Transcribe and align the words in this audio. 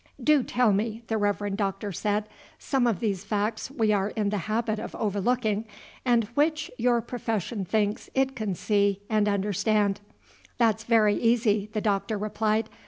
"Do 0.23 0.41
tell 0.41 0.73
me," 0.73 1.03
the 1.09 1.17
Reverend 1.19 1.57
Doctor 1.57 1.91
said, 1.91 2.27
"some 2.57 2.87
of 2.87 3.01
these 3.01 3.23
facts 3.23 3.69
we 3.69 3.93
are 3.93 4.09
in 4.09 4.31
the 4.31 4.39
habit 4.49 4.79
of 4.79 4.95
overlooking, 4.95 5.65
and 6.03 6.23
which 6.33 6.71
your 6.79 7.01
profession 7.01 7.65
thinks 7.65 8.09
it 8.15 8.35
can 8.35 8.55
see 8.55 9.01
and 9.11 9.29
understand." 9.29 10.01
"That's 10.57 10.85
very 10.85 11.13
easy," 11.17 11.69
the 11.71 11.81
Doctor 11.81 12.17
replied. 12.17 12.67